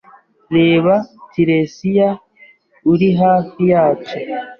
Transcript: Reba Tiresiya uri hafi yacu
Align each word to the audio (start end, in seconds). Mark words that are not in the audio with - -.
Reba 0.55 0.93
Tiresiya 1.31 2.09
uri 2.91 3.09
hafi 3.21 3.61
yacu 3.71 4.17